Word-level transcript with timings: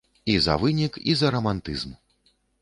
І 0.35 0.37
за 0.45 0.55
вынік, 0.63 0.97
і 1.13 1.15
за 1.21 1.31
рамантызм. 1.37 1.95